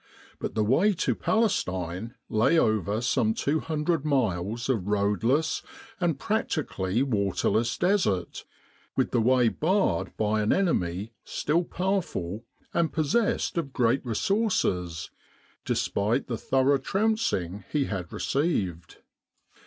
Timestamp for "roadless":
4.87-5.61